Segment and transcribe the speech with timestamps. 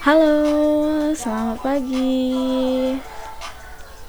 [0.00, 2.32] Halo, selamat pagi.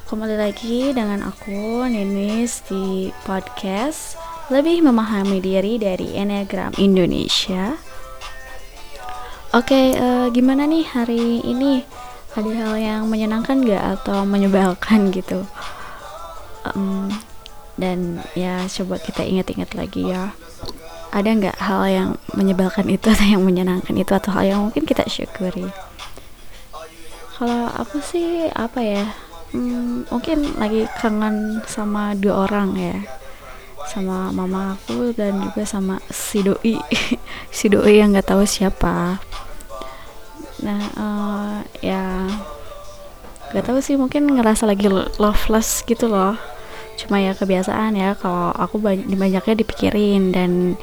[0.08, 4.16] Kembali lagi dengan aku Ninis di podcast
[4.48, 7.76] Lebih Memahami Diri dari Enneagram Indonesia.
[9.52, 11.84] Oke, uh, gimana nih hari ini?
[12.40, 15.44] Ada hal yang menyenangkan gak atau menyebalkan gitu?
[16.72, 17.12] Um,
[17.76, 20.32] dan ya coba kita ingat-ingat lagi ya
[21.12, 25.04] ada nggak hal yang menyebalkan itu atau yang menyenangkan itu atau hal yang mungkin kita
[25.12, 25.68] syukuri?
[27.36, 29.06] Kalau aku sih apa ya
[29.52, 32.98] hmm, mungkin lagi kangen sama dua orang ya.
[33.92, 36.80] Sama mama aku dan juga sama si doi.
[37.52, 39.20] Si doi yang nggak tahu siapa.
[40.64, 42.32] Nah uh, ya
[43.52, 44.88] nggak tahu sih mungkin ngerasa lagi
[45.20, 46.40] loveless gitu loh
[47.02, 50.78] cuma ya kebiasaan ya kalau aku banyak banyaknya dipikirin dan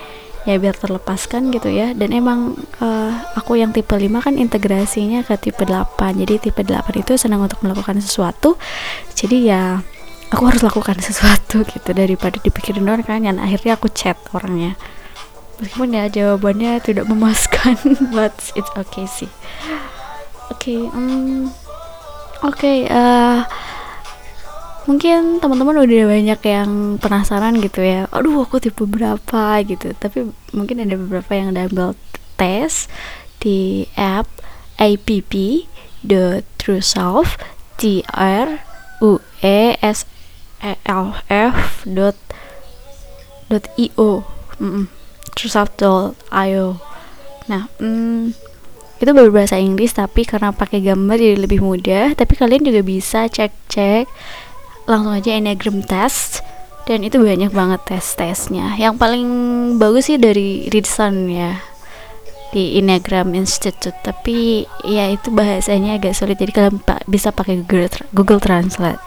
[0.49, 1.92] ya biar terlepaskan gitu ya.
[1.92, 6.89] Dan emang uh, aku yang tipe 5 kan integrasinya ke tipe 8 jadi tipe 8
[6.97, 8.57] itu senang untuk melakukan sesuatu.
[9.12, 9.84] Jadi ya
[10.33, 13.29] aku harus lakukan sesuatu gitu daripada dipikirin doang kan.
[13.29, 14.81] Dan akhirnya aku chat orangnya.
[15.59, 17.77] Meskipun ya jawabannya tidak memuaskan
[18.14, 19.29] but it's okay sih.
[20.48, 21.53] Oke okay, um,
[22.41, 23.45] oke okay, uh,
[24.89, 28.08] mungkin teman-teman udah banyak yang penasaran gitu ya.
[28.08, 29.92] Aduh aku tipe berapa gitu.
[29.92, 31.92] Tapi mungkin ada beberapa yang double
[32.41, 32.89] tes
[33.39, 34.27] di app
[34.80, 35.08] app
[36.00, 37.36] the true self
[37.77, 38.64] t r
[39.05, 40.08] u e s
[40.64, 42.17] e l f dot
[43.52, 44.25] dot io
[44.58, 44.98] mm
[45.39, 46.83] trueself.io
[47.47, 48.34] nah mm,
[48.98, 52.19] itu berbahasa Inggris tapi karena pakai gambar jadi lebih mudah.
[52.19, 54.11] Tapi kalian juga bisa cek-cek
[54.89, 56.41] langsung aja Enneagram test.
[56.89, 58.72] Dan itu banyak banget tes-tesnya.
[58.81, 59.28] Yang paling
[59.77, 61.61] bagus sih dari Ridson ya
[62.56, 63.92] di Enneagram Institute.
[64.00, 69.05] Tapi ya itu bahasanya agak sulit jadi kalian pa bisa pakai Google, Google Translate.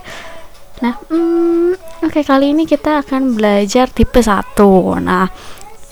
[0.86, 4.58] Nah hmm, oke okay, kali ini kita akan belajar tipe 1
[5.06, 5.30] nah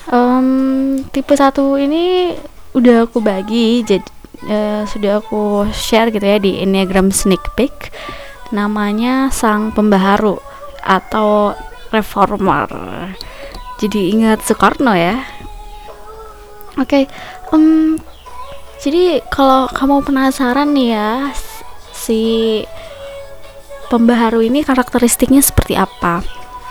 [0.10, 1.54] um, tipe 1
[1.86, 2.34] ini
[2.74, 4.10] udah aku bagi jadi
[4.50, 7.94] uh, sudah aku share gitu ya di Enneagram Sneak Peek
[8.50, 10.42] namanya sang pembaharu
[10.82, 11.54] atau
[11.94, 12.68] reformer.
[13.80, 15.24] Jadi ingat Soekarno ya.
[16.80, 17.04] Oke okay,
[17.52, 18.00] um,
[18.80, 21.36] jadi kalau kamu penasaran nih ya
[21.92, 22.22] si
[23.92, 26.24] pembaharu ini karakteristiknya seperti apa?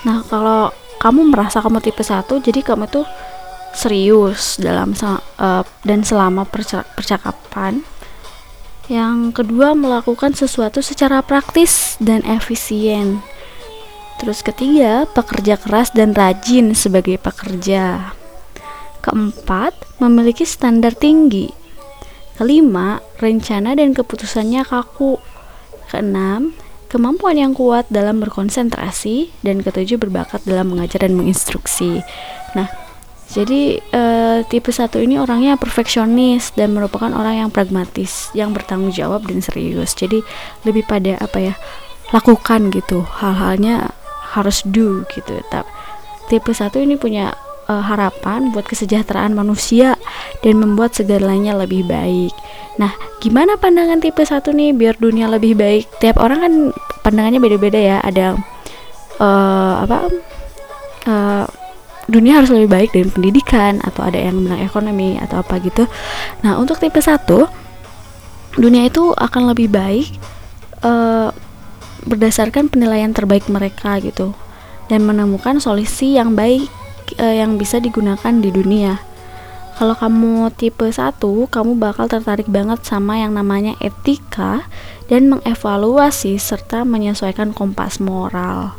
[0.08, 3.04] Nah kalau kamu merasa kamu tipe satu jadi kamu tuh
[3.76, 6.48] serius dalam uh, dan selama
[6.96, 7.84] percakapan
[8.88, 13.20] yang kedua, melakukan sesuatu secara praktis dan efisien.
[14.18, 18.16] Terus ketiga, pekerja keras dan rajin sebagai pekerja.
[19.04, 21.52] Keempat, memiliki standar tinggi.
[22.34, 25.22] Kelima, rencana dan keputusannya kaku.
[25.86, 26.56] Keenam,
[26.90, 32.02] kemampuan yang kuat dalam berkonsentrasi dan ketujuh berbakat dalam mengajar dan menginstruksi.
[32.58, 32.66] Nah,
[33.28, 33.78] jadi
[34.46, 39.96] tipe satu ini orangnya perfeksionis dan merupakan orang yang pragmatis, yang bertanggung jawab dan serius.
[39.98, 40.22] Jadi
[40.62, 41.54] lebih pada apa ya?
[42.12, 43.04] lakukan gitu.
[43.04, 43.92] Hal-halnya
[44.36, 45.40] harus do gitu.
[45.48, 45.68] Tapi
[46.28, 47.32] tipe satu ini punya
[47.68, 49.96] uh, harapan buat kesejahteraan manusia
[50.44, 52.32] dan membuat segalanya lebih baik.
[52.76, 55.88] Nah, gimana pandangan tipe satu nih biar dunia lebih baik?
[55.98, 56.52] Tiap orang kan
[57.02, 57.98] pandangannya beda-beda ya.
[58.04, 58.36] Ada
[59.20, 59.98] uh, apa?
[61.08, 61.46] Uh,
[62.08, 65.84] dunia harus lebih baik dari pendidikan atau ada yang bilang ekonomi atau apa gitu.
[66.40, 67.46] Nah, untuk tipe satu
[68.56, 70.08] dunia itu akan lebih baik
[70.82, 71.30] uh,
[72.08, 74.32] berdasarkan penilaian terbaik mereka gitu
[74.88, 76.64] dan menemukan solusi yang baik
[77.20, 79.04] uh, yang bisa digunakan di dunia.
[79.78, 84.66] Kalau kamu tipe satu, kamu bakal tertarik banget sama yang namanya etika
[85.06, 88.74] dan mengevaluasi serta menyesuaikan kompas moral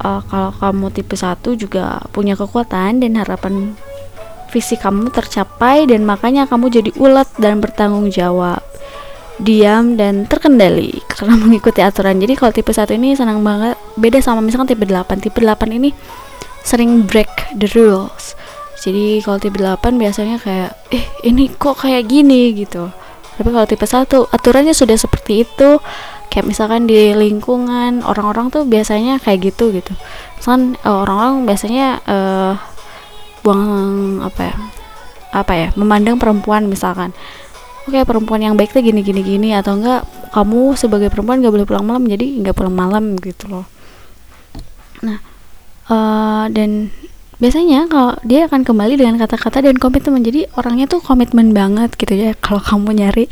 [0.00, 3.74] uh, kalau kamu tipe 1 juga punya kekuatan dan harapan
[4.48, 8.64] visi kamu tercapai dan makanya kamu jadi ulet dan bertanggung jawab.
[9.38, 12.18] Diam dan terkendali karena mengikuti aturan.
[12.18, 13.78] Jadi kalau tipe 1 ini senang banget.
[13.94, 15.94] Beda sama misalkan tipe 8 tipe 8 ini
[16.66, 18.34] sering break the rules.
[18.82, 22.54] Jadi kalau tipe 8 biasanya kayak eh ini kok kayak gini?
[22.54, 22.90] gitu.
[23.38, 25.78] Tapi kalau tipe 1 aturannya sudah seperti itu
[26.28, 29.92] kayak misalkan di lingkungan orang-orang tuh biasanya kayak gitu gitu.
[30.48, 32.54] Uh, orang-orang biasanya uh,
[33.42, 33.64] buang
[34.24, 34.56] apa ya
[35.32, 37.12] apa ya memandang perempuan misalkan.
[37.88, 40.04] Oke perempuan yang baik tuh gini gini gini atau enggak
[40.36, 43.66] kamu sebagai perempuan gak boleh pulang malam jadi nggak pulang malam gitu loh.
[45.00, 45.18] Nah
[45.88, 46.92] uh, dan
[47.40, 50.20] biasanya kalau dia akan kembali dengan kata-kata dan komitmen.
[50.20, 53.24] Jadi orangnya tuh komitmen banget gitu ya kalau kamu nyari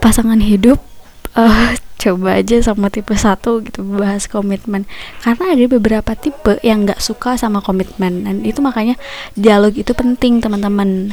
[0.00, 0.80] pasangan hidup
[1.36, 4.88] uh, coba aja sama tipe satu gitu bahas komitmen.
[5.20, 8.96] Karena ada beberapa tipe yang nggak suka sama komitmen dan itu makanya
[9.36, 11.12] dialog itu penting teman-teman.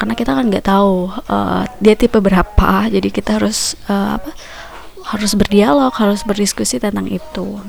[0.00, 4.32] Karena kita kan nggak tahu uh, dia tipe berapa jadi kita harus uh, apa
[5.06, 7.60] harus berdialog harus berdiskusi tentang itu.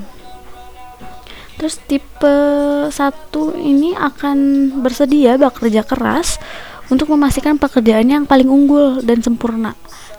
[1.57, 2.37] Terus tipe
[2.93, 4.37] satu ini akan
[4.85, 6.37] bersedia bekerja keras
[6.87, 9.75] untuk memastikan pekerjaan yang paling unggul dan sempurna.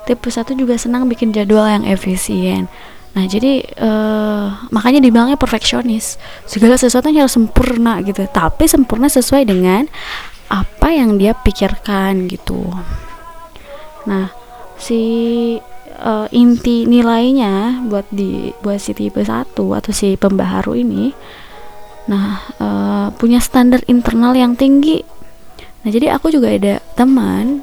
[0.09, 2.65] Tipe satu juga senang bikin jadwal yang efisien.
[3.13, 6.17] Nah, jadi uh, makanya dibilangnya perfeksionis.
[6.49, 8.25] Segala sesuatu harus sempurna gitu.
[8.25, 9.85] Tapi sempurna sesuai dengan
[10.49, 12.73] apa yang dia pikirkan gitu.
[14.09, 14.33] Nah,
[14.81, 15.05] si
[15.99, 21.13] uh, inti nilainya buat di buat si tipe 1 atau si pembaharu ini
[22.09, 25.05] nah uh, punya standar internal yang tinggi
[25.85, 27.61] nah jadi aku juga ada teman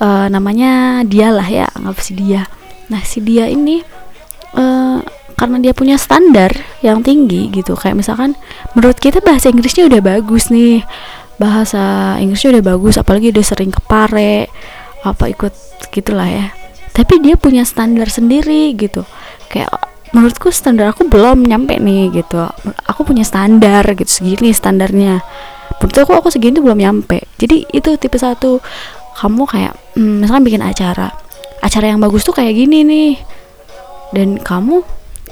[0.00, 2.46] uh, namanya dia lah ya anggap si dia.
[2.90, 3.82] Nah si dia ini
[4.56, 4.98] uh,
[5.34, 8.38] karena dia punya standar yang tinggi gitu kayak misalkan
[8.78, 10.86] menurut kita bahasa Inggrisnya udah bagus nih
[11.42, 14.46] bahasa Inggrisnya udah bagus apalagi udah sering kepare
[15.04, 15.52] apa ikut
[15.92, 16.46] gitulah ya.
[16.94, 19.02] Tapi dia punya standar sendiri gitu.
[19.50, 19.74] Kayak
[20.14, 22.46] menurutku standar aku belum nyampe nih gitu.
[22.86, 25.20] Aku punya standar gitu segini standarnya.
[25.82, 27.26] Menurut aku aku segini belum nyampe.
[27.36, 28.62] Jadi itu tipe satu
[29.14, 31.14] kamu kayak hmm, misalkan bikin acara
[31.64, 33.12] acara yang bagus tuh kayak gini nih.
[34.12, 34.84] Dan kamu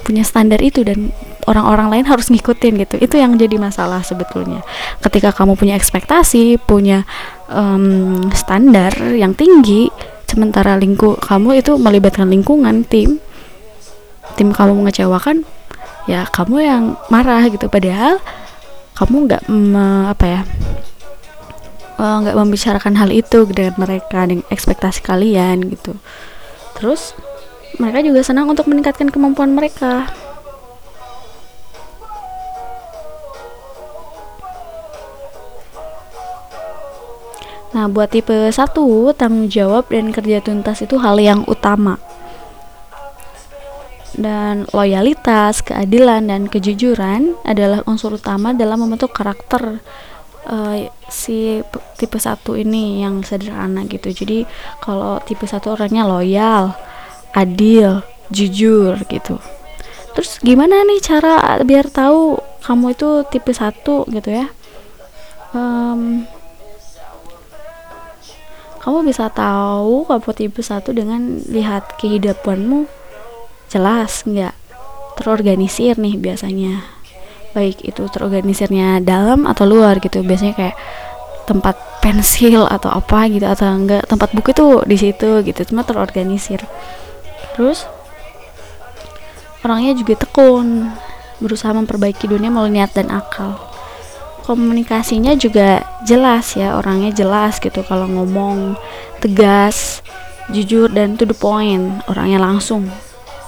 [0.02, 1.14] punya standar itu dan
[1.46, 2.96] orang-orang lain harus ngikutin gitu.
[2.98, 4.64] Itu yang jadi masalah sebetulnya.
[5.04, 7.04] Ketika kamu punya ekspektasi punya
[7.52, 9.92] um, standar yang tinggi
[10.26, 13.20] sementara lingkup kamu itu melibatkan lingkungan tim
[14.32, 15.44] tim kamu mengecewakan
[16.08, 16.82] ya kamu yang
[17.12, 17.68] marah gitu.
[17.68, 18.18] Padahal
[18.96, 19.42] kamu nggak
[20.16, 20.40] apa ya
[22.02, 25.94] nggak uh, membicarakan hal itu dengan mereka dengan ekspektasi kalian gitu.
[26.74, 27.14] Terus
[27.78, 30.10] mereka juga senang untuk meningkatkan kemampuan mereka.
[37.72, 41.96] Nah, buat tipe satu, tanggung jawab dan kerja tuntas itu hal yang utama.
[44.12, 49.80] Dan loyalitas, keadilan, dan kejujuran adalah unsur utama dalam membentuk karakter
[50.48, 51.60] uh, si
[51.98, 54.10] tipe satu ini yang sederhana gitu.
[54.10, 54.46] Jadi,
[54.82, 56.74] kalau tipe satu orangnya loyal,
[57.36, 58.02] adil,
[58.32, 59.38] jujur gitu.
[60.12, 64.46] Terus gimana nih cara biar tahu kamu itu tipe satu gitu ya?
[65.52, 66.24] Um,
[68.82, 72.90] kamu bisa tahu kamu tipe satu dengan lihat kehidupanmu
[73.72, 74.52] jelas nggak
[75.16, 76.84] terorganisir nih biasanya
[77.52, 80.24] baik itu terorganisirnya dalam atau luar gitu.
[80.24, 80.76] Biasanya kayak
[81.44, 86.64] tempat pensil atau apa gitu atau enggak tempat buku itu di situ gitu cuma terorganisir.
[87.54, 87.86] Terus
[89.62, 90.90] orangnya juga tekun
[91.38, 93.58] berusaha memperbaiki dunia melalui niat dan akal.
[94.42, 98.74] Komunikasinya juga jelas ya orangnya jelas gitu kalau ngomong
[99.22, 100.02] tegas
[100.50, 102.90] jujur dan to the point orangnya langsung.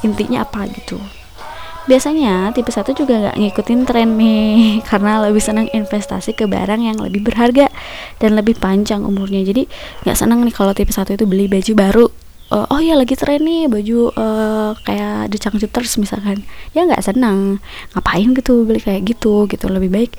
[0.05, 1.01] Intinya apa gitu
[1.85, 6.97] biasanya tipe satu juga nggak ngikutin tren nih karena lebih senang investasi ke barang yang
[7.01, 7.69] lebih berharga
[8.19, 9.45] dan lebih panjang umurnya.
[9.45, 9.69] Jadi
[10.05, 12.07] nggak senang nih kalau tipe satu itu beli baju baru.
[12.53, 16.45] Uh, oh ya lagi tren nih baju uh, kayak The Changcuters misalkan.
[16.77, 17.59] Ya nggak senang
[17.97, 19.67] ngapain gitu beli kayak gitu gitu.
[19.69, 20.13] Lebih baik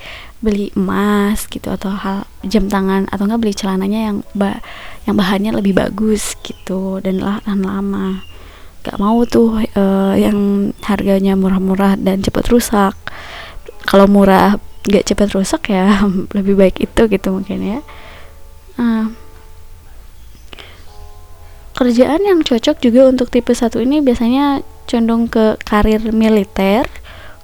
[0.46, 4.62] beli emas gitu atau hal jam tangan atau nggak beli celananya yang ba
[5.10, 8.35] yang bahannya lebih bagus gitu dan lah tahan lama
[8.86, 12.94] nggak mau tuh uh, yang harganya murah-murah dan cepat rusak.
[13.90, 16.06] Kalau murah nggak cepat rusak ya
[16.38, 17.80] lebih baik itu gitu mungkin ya.
[18.78, 19.10] Uh,
[21.74, 26.86] kerjaan yang cocok juga untuk tipe satu ini biasanya condong ke karir militer,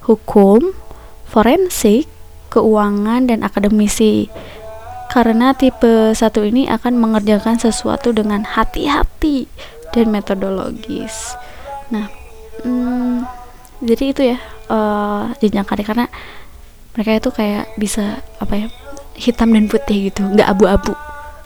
[0.05, 0.77] hukum,
[1.25, 2.05] forensik,
[2.53, 4.29] keuangan, dan akademisi.
[5.09, 9.49] Karena tipe satu ini akan mengerjakan sesuatu dengan hati-hati
[9.91, 11.35] dan metodologis.
[11.91, 12.07] Nah,
[12.63, 13.27] hmm,
[13.83, 14.37] jadi itu ya
[14.71, 16.07] uh, jenjang karir karena
[16.95, 18.67] mereka itu kayak bisa apa ya
[19.15, 20.95] hitam dan putih gitu, nggak abu-abu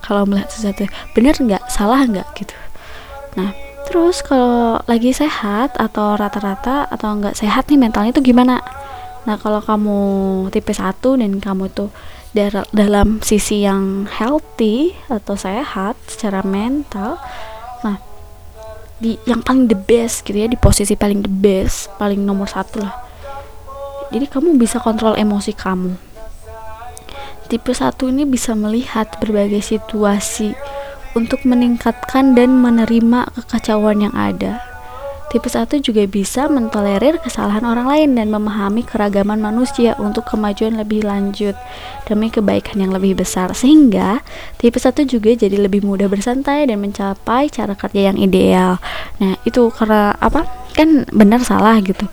[0.05, 0.85] kalau melihat sesuatu.
[1.17, 2.55] Bener nggak, salah nggak gitu.
[3.35, 3.51] Nah,
[3.89, 8.61] terus kalau lagi sehat atau rata-rata atau enggak sehat nih mentalnya itu gimana?
[9.25, 9.99] Nah, kalau kamu
[10.53, 11.89] tipe 1 dan kamu tuh
[12.75, 17.17] dalam sisi yang healthy atau sehat secara mental,
[18.99, 22.83] di yang paling the best gitu ya di posisi paling the best paling nomor satu
[22.83, 22.95] lah.
[24.13, 25.97] Jadi kamu bisa kontrol emosi kamu.
[27.45, 30.57] Tipe satu ini bisa melihat berbagai situasi
[31.13, 34.74] untuk meningkatkan dan menerima kekacauan yang ada
[35.25, 41.03] Tipe 1 juga bisa mentolerir kesalahan orang lain dan memahami keragaman manusia untuk kemajuan lebih
[41.03, 41.57] lanjut
[42.05, 43.51] demi kebaikan yang lebih besar.
[43.57, 44.21] Sehingga
[44.61, 48.77] tipe 1 juga jadi lebih mudah bersantai dan mencapai cara kerja yang ideal.
[49.17, 50.45] Nah, itu karena apa?
[50.77, 52.05] Kan benar salah gitu.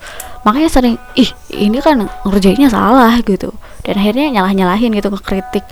[0.43, 3.53] Makanya sering, ih ini kan ngerjainnya salah gitu.
[3.85, 5.65] Dan akhirnya nyalah-nyalahin gitu ke kritik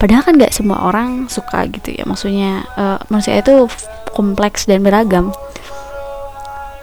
[0.00, 3.68] padahal kan gak semua orang suka gitu ya maksudnya uh, manusia itu
[4.16, 5.28] kompleks dan beragam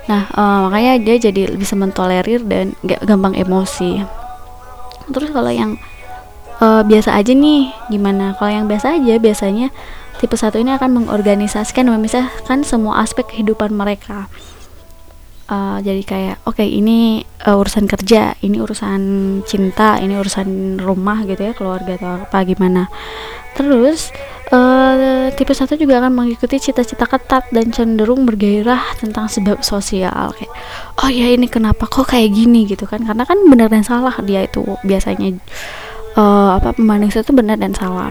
[0.08, 4.04] Nah, uh, makanya dia jadi bisa mentolerir dan gak gampang emosi.
[5.12, 5.76] Terus kalau yang
[6.64, 8.36] uh, biasa aja nih, gimana?
[8.40, 9.72] Kalau yang biasa aja biasanya
[10.18, 14.32] tipe satu ini akan mengorganisasikan memisahkan semua aspek kehidupan mereka.
[15.48, 19.00] Uh, jadi kayak oke okay, ini uh, urusan kerja, ini urusan
[19.48, 22.92] cinta, ini urusan rumah gitu ya, keluarga atau apa gimana.
[23.56, 24.12] Terus
[24.52, 30.52] uh, tipe satu juga akan mengikuti cita-cita ketat dan cenderung bergairah tentang sebab sosial kayak
[31.04, 32.68] oh ya ini kenapa kok kayak gini?
[32.68, 33.04] gitu kan.
[33.04, 35.40] Karena kan benar dan salah dia itu biasanya.
[36.18, 38.10] Uh, apa pembanding itu benar dan salah.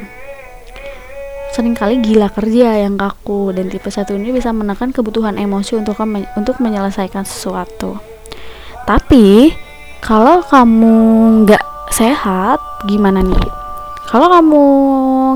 [1.51, 5.99] Seringkali gila kerja yang kaku dan tipe satu ini bisa menekan kebutuhan emosi untuk
[6.39, 7.99] untuk menyelesaikan sesuatu.
[8.87, 9.51] Tapi
[10.05, 10.95] kalau kamu
[11.43, 13.66] nggak sehat gimana nih
[14.07, 14.65] kalau kamu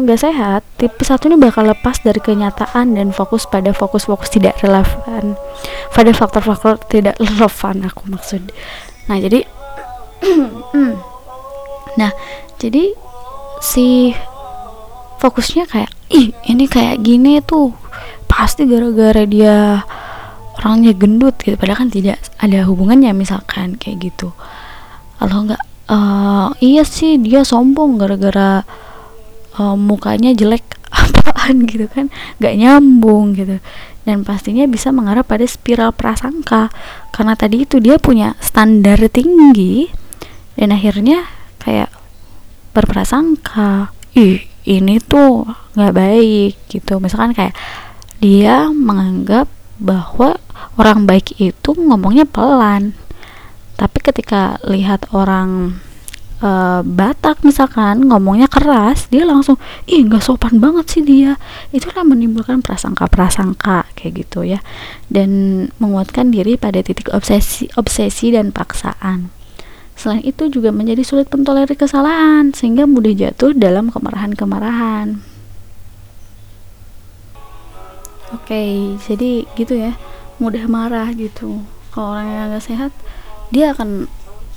[0.07, 5.35] nggak sehat, tipe satu ini bakal lepas dari kenyataan dan fokus pada fokus-fokus tidak relevan,
[5.91, 8.55] pada faktor-faktor tidak relevan aku maksud.
[9.11, 9.43] Nah jadi,
[12.01, 12.11] nah
[12.63, 12.95] jadi
[13.59, 14.15] si
[15.19, 17.75] fokusnya kayak, ih ini kayak gini tuh
[18.31, 19.83] pasti gara-gara dia
[20.63, 24.31] orangnya gendut gitu, padahal kan tidak ada hubungannya misalkan kayak gitu.
[25.19, 28.63] Kalau nggak uh, iya sih dia sombong gara-gara
[29.59, 30.63] uh, mukanya jelek
[30.95, 32.09] apaan gitu kan.
[32.39, 33.59] Nggak nyambung gitu.
[34.07, 36.71] Dan pastinya bisa mengarah pada spiral prasangka.
[37.11, 39.91] Karena tadi itu dia punya standar tinggi
[40.55, 41.27] dan akhirnya
[41.61, 41.91] kayak
[42.73, 43.93] berprasangka.
[44.15, 45.45] Ih ini tuh
[45.77, 47.03] nggak baik gitu.
[47.03, 47.55] Misalkan kayak
[48.21, 49.49] dia menganggap
[49.81, 50.37] bahwa
[50.77, 52.93] orang baik itu ngomongnya pelan
[53.81, 55.81] tapi ketika lihat orang
[56.45, 59.57] uh, Batak misalkan ngomongnya keras dia langsung
[59.89, 61.41] ih nggak sopan banget sih dia.
[61.73, 64.61] Itulah menimbulkan prasangka-prasangka kayak gitu ya.
[65.09, 69.33] Dan menguatkan diri pada titik obsesi obsesi dan paksaan.
[69.97, 75.25] Selain itu juga menjadi sulit mentolerir kesalahan sehingga mudah jatuh dalam kemarahan-kemarahan.
[78.31, 78.71] Oke okay,
[79.09, 79.97] jadi gitu ya.
[80.37, 81.65] Mudah marah gitu.
[81.97, 82.93] Kalau orang yang nggak sehat
[83.51, 84.07] dia akan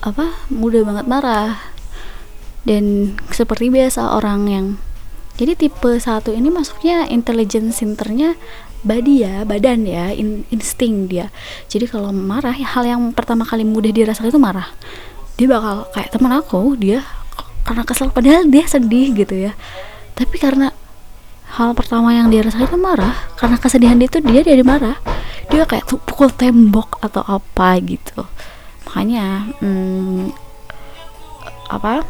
[0.05, 1.57] apa mudah banget marah.
[2.63, 4.65] Dan seperti biasa orang yang
[5.35, 8.39] jadi tipe satu ini masuknya intelligence centernya
[8.85, 11.33] body ya badan ya in, insting dia.
[11.67, 14.69] Jadi kalau marah hal yang pertama kali mudah dirasakan itu marah.
[15.35, 17.01] Dia bakal kayak teman aku dia
[17.65, 19.51] karena kesel padahal dia sedih gitu ya.
[20.13, 20.69] Tapi karena
[21.57, 25.01] hal pertama yang dia rasakan itu marah karena kesedihan dia itu dia jadi marah.
[25.49, 28.23] Dia kayak tuh pukul tembok atau apa gitu
[28.93, 30.29] makanya hmm,
[31.65, 32.05] apa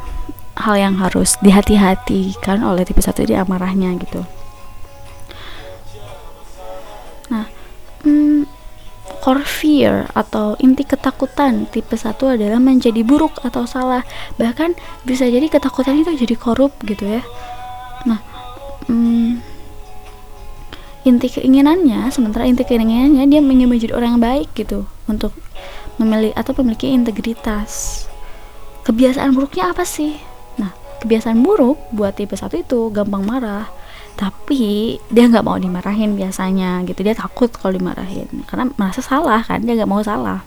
[0.60, 4.20] hal yang harus dihati-hati kan oleh tipe satu ini amarahnya gitu.
[7.32, 7.48] Nah
[8.04, 8.44] hmm,
[9.24, 14.04] core fear atau inti ketakutan tipe satu adalah menjadi buruk atau salah.
[14.36, 14.76] Bahkan
[15.08, 17.24] bisa jadi ketakutan itu jadi korup gitu ya.
[18.04, 18.20] Nah
[18.92, 19.40] hmm,
[21.08, 24.84] inti keinginannya sementara inti keinginannya dia ingin menjadi orang yang baik gitu.
[25.08, 25.32] Untuk
[26.02, 28.06] memiliki atau memiliki integritas.
[28.84, 30.20] Kebiasaan buruknya apa sih?
[30.60, 33.68] Nah kebiasaan buruk buat tipe satu itu gampang marah
[34.14, 37.02] tapi dia nggak mau dimarahin biasanya gitu.
[37.02, 40.46] Dia takut kalau dimarahin karena merasa salah kan dia nggak mau salah.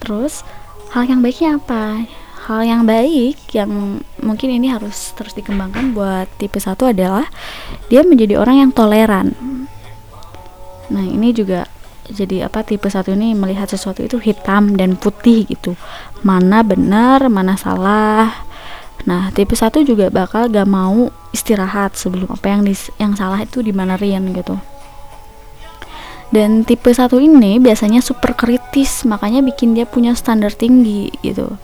[0.00, 0.46] Terus
[0.94, 2.08] hal yang baiknya apa?
[2.48, 7.28] Hal yang baik yang mungkin ini harus terus dikembangkan buat tipe satu adalah
[7.92, 9.36] dia menjadi orang yang toleran.
[10.88, 11.68] Nah ini juga
[12.08, 15.76] jadi apa tipe satu ini melihat sesuatu itu hitam dan putih gitu.
[16.24, 18.32] Mana benar mana salah.
[19.04, 23.60] Nah tipe satu juga bakal gak mau istirahat sebelum apa yang dis, yang salah itu
[23.60, 24.56] dimanerin gitu.
[26.28, 31.56] Dan tipe satu ini biasanya super kritis makanya bikin dia punya standar tinggi gitu.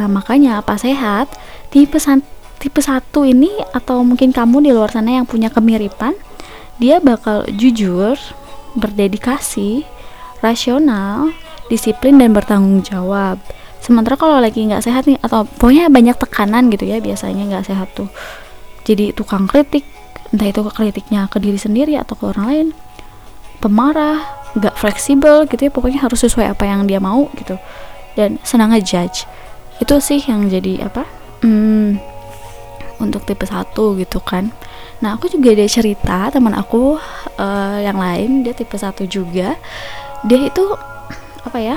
[0.00, 1.28] Nah makanya apa sehat
[1.68, 2.00] tipe
[2.60, 6.14] tipe satu ini atau mungkin kamu di luar sana yang punya kemiripan
[6.80, 8.16] dia bakal jujur
[8.76, 9.84] berdedikasi,
[10.40, 11.32] rasional,
[11.72, 13.40] disiplin dan bertanggung jawab.
[13.82, 17.88] Sementara kalau lagi nggak sehat nih atau pokoknya banyak tekanan gitu ya biasanya nggak sehat
[17.96, 18.06] tuh.
[18.86, 19.82] Jadi tukang kritik
[20.32, 22.68] entah itu kritiknya ke diri sendiri atau ke orang lain
[23.60, 24.24] pemarah
[24.56, 27.58] nggak fleksibel gitu ya pokoknya harus sesuai apa yang dia mau gitu.
[28.12, 29.24] Dan senang ngejudge.
[29.80, 31.08] Itu sih yang jadi apa?
[31.42, 31.98] Hmm,
[33.02, 34.54] untuk tipe satu gitu kan.
[35.02, 37.02] Nah aku juga ada cerita teman aku
[37.42, 39.58] uh, yang lain dia tipe satu juga.
[40.22, 40.64] Dia itu
[41.42, 41.76] apa ya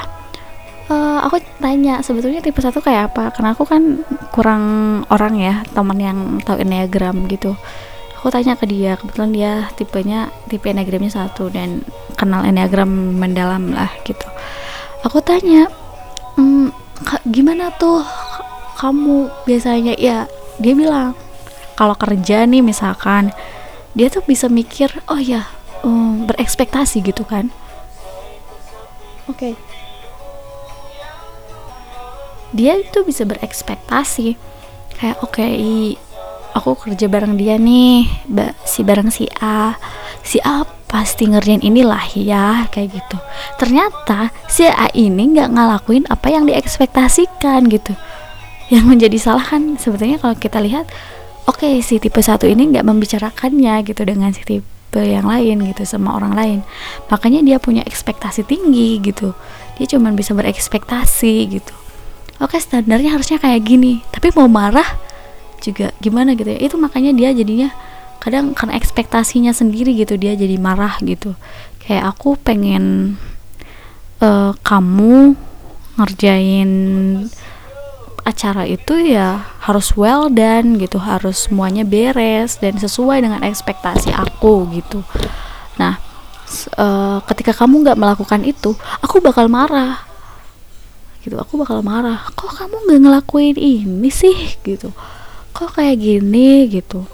[0.90, 3.34] uh, aku tanya sebetulnya tipe satu kayak apa?
[3.34, 4.64] Karena aku kan kurang
[5.10, 7.58] orang ya teman yang tahu enneagram gitu.
[8.22, 11.86] Aku tanya ke dia kebetulan dia tipenya tipe enneagramnya satu dan
[12.18, 14.26] kenal enneagram mendalam lah gitu.
[15.06, 15.70] Aku tanya
[16.38, 16.74] hmm,
[17.30, 18.02] gimana tuh
[18.82, 19.94] kamu biasanya?
[19.98, 20.26] Ya
[20.58, 21.14] dia bilang
[21.76, 23.30] kalau kerja nih misalkan
[23.96, 25.55] dia tuh bisa mikir oh ya
[25.86, 27.54] um, berekspektasi gitu kan?
[29.30, 29.54] Oke.
[29.54, 29.56] Okay.
[32.56, 34.40] dia itu bisa berekspektasi.
[34.96, 36.00] Kayak oke okay,
[36.56, 38.08] aku kerja bareng dia nih
[38.64, 39.76] si bareng si A.
[40.24, 43.18] Si A pasti ngerjain inilah ya kayak gitu.
[43.60, 47.92] Ternyata si A ini nggak ngelakuin apa yang diekspektasikan gitu.
[48.72, 50.88] Yang menjadi salah kan sebetulnya kalau kita lihat
[51.46, 55.84] oke okay, si tipe satu ini nggak membicarakannya gitu dengan si tipe yang lain gitu
[55.84, 56.60] sama orang lain.
[57.12, 59.36] Makanya dia punya ekspektasi tinggi gitu.
[59.76, 61.74] Dia cuma bisa berekspektasi gitu.
[62.44, 64.04] Oke standarnya harusnya kayak gini.
[64.12, 64.88] Tapi mau marah
[65.64, 66.60] juga gimana gitu ya?
[66.60, 67.72] Itu makanya dia jadinya
[68.20, 71.36] kadang karena ekspektasinya sendiri gitu dia jadi marah gitu.
[71.84, 73.16] Kayak aku pengen
[74.20, 75.36] uh, kamu
[75.96, 76.72] ngerjain
[78.26, 84.66] acara itu ya harus well done gitu harus semuanya beres dan sesuai dengan ekspektasi aku
[84.74, 85.06] gitu.
[85.78, 86.02] Nah
[86.82, 90.02] uh, ketika kamu nggak melakukan itu aku bakal marah.
[91.22, 94.58] Gitu aku bakal marah kok kamu nggak ngelakuin ini sih?
[94.66, 94.90] Gitu
[95.54, 96.66] kok kayak gini?
[96.66, 97.06] Gitu.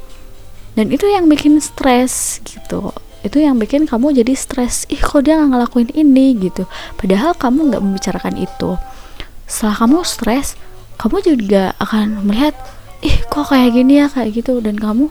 [0.80, 5.36] Dan itu yang bikin stres gitu itu yang bikin kamu jadi stres ih kok dia
[5.38, 6.40] nggak ngelakuin ini?
[6.40, 6.64] Gitu.
[6.96, 8.80] Padahal kamu nggak membicarakan itu.
[9.44, 10.56] Setelah kamu stres
[11.02, 12.54] kamu juga akan melihat
[13.02, 14.62] ih kok kayak gini ya kayak gitu.
[14.62, 15.10] Dan kamu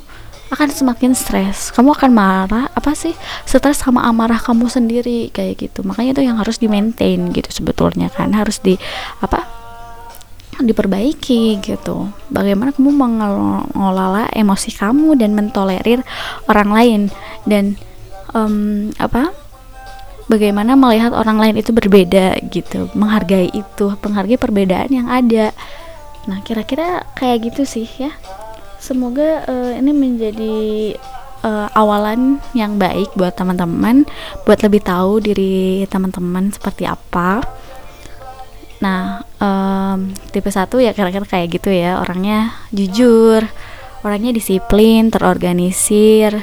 [0.54, 1.74] akan semakin stres.
[1.74, 5.82] Kamu akan marah apa sih stres sama amarah kamu sendiri kayak gitu.
[5.82, 8.78] Makanya itu yang harus di maintain gitu sebetulnya kan harus di
[9.18, 9.46] apa
[10.62, 12.06] diperbaiki gitu.
[12.30, 16.06] Bagaimana kamu mengelola emosi kamu dan mentolerir
[16.46, 17.00] orang lain.
[17.42, 17.74] Dan
[18.30, 19.34] um, apa
[20.30, 25.50] bagaimana melihat orang lain itu berbeda gitu menghargai itu menghargai perbedaan yang ada
[26.28, 28.12] nah kira-kira kayak gitu sih ya.
[28.80, 30.56] Semoga uh, ini menjadi
[31.44, 34.08] uh, awalan yang baik buat teman-teman
[34.44, 37.44] buat lebih tahu diri teman-teman seperti apa.
[38.80, 43.44] Nah, um, tipe satu ya kira-kira kayak gitu ya, orangnya jujur,
[44.00, 46.40] orangnya disiplin, terorganisir,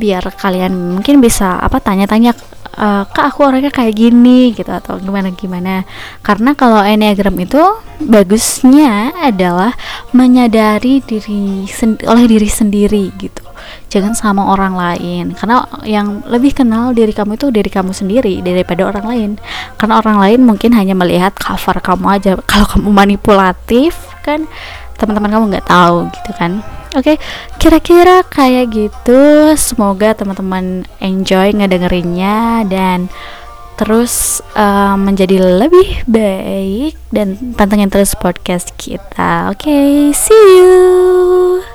[0.00, 2.32] biar kalian mungkin bisa apa tanya-tanya
[2.76, 5.84] uh, kak aku orangnya kayak gini gitu atau gimana gimana.
[6.24, 7.60] Karena kalau enneagram itu
[8.02, 9.76] bagusnya adalah
[10.16, 11.68] menyadari diri
[12.08, 13.44] oleh diri sendiri gitu.
[13.92, 15.36] Jangan sama orang lain.
[15.36, 19.30] Karena yang lebih kenal diri kamu itu diri kamu sendiri daripada orang lain.
[19.76, 22.32] Karena orang lain mungkin hanya melihat cover kamu aja.
[22.48, 24.46] Kalau kamu manipulatif kan
[25.02, 26.62] teman-teman kamu nggak tahu gitu kan
[26.94, 27.16] oke okay,
[27.58, 33.10] kira-kira kayak gitu semoga teman-teman enjoy ngedengerinnya dan
[33.82, 39.50] terus uh, menjadi lebih baik dan pantengin terus podcast kita.
[39.50, 41.71] Oke, okay, see you.